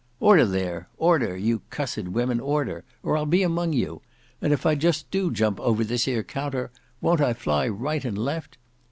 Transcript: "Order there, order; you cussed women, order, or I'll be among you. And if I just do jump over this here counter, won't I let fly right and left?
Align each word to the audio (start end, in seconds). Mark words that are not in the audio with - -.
"Order 0.19 0.47
there, 0.47 0.87
order; 0.97 1.37
you 1.37 1.61
cussed 1.69 2.07
women, 2.07 2.39
order, 2.39 2.83
or 3.03 3.15
I'll 3.15 3.27
be 3.27 3.43
among 3.43 3.73
you. 3.73 4.01
And 4.41 4.51
if 4.51 4.65
I 4.65 4.73
just 4.73 5.11
do 5.11 5.29
jump 5.29 5.59
over 5.59 5.83
this 5.83 6.05
here 6.05 6.23
counter, 6.23 6.71
won't 7.01 7.21
I 7.21 7.25
let 7.27 7.37
fly 7.37 7.67
right 7.67 8.03
and 8.03 8.17
left? 8.17 8.57